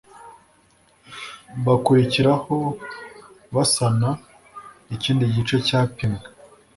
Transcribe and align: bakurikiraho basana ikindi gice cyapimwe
bakurikiraho 1.65 2.55
basana 3.55 4.09
ikindi 4.95 5.23
gice 5.35 5.55
cyapimwe 5.67 6.23